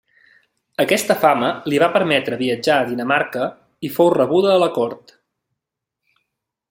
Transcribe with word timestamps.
Aquesta 0.83 1.17
fama 1.25 1.51
li 1.71 1.81
va 1.83 1.89
permetre 1.97 2.39
viatjar 2.39 2.77
a 2.77 2.87
Dinamarca 2.93 3.45
i 3.89 3.93
fou 3.99 4.11
rebuda 4.17 4.51
a 4.55 4.59
la 4.65 4.71
cort. 4.79 5.15